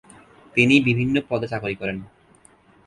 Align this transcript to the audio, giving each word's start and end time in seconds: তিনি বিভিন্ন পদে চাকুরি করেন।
তিনি 0.55 0.75
বিভিন্ন 0.81 1.15
পদে 1.29 1.47
চাকুরি 1.47 1.75
করেন। 1.75 1.97